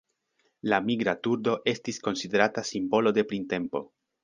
[0.71, 3.87] La Migra turdo estis konsiderata simbolo de printempo.